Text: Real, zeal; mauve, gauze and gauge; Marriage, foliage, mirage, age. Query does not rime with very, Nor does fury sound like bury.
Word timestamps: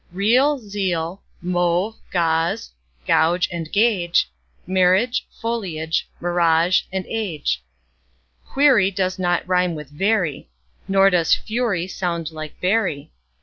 Real, 0.13 0.57
zeal; 0.57 1.21
mauve, 1.43 1.93
gauze 2.11 2.71
and 3.07 3.71
gauge; 3.71 4.31
Marriage, 4.65 5.27
foliage, 5.39 6.09
mirage, 6.19 6.81
age. 6.91 7.63
Query 8.47 8.89
does 8.89 9.19
not 9.19 9.47
rime 9.47 9.75
with 9.75 9.91
very, 9.91 10.49
Nor 10.87 11.11
does 11.11 11.35
fury 11.35 11.85
sound 11.85 12.31
like 12.31 12.59
bury. 12.59 13.11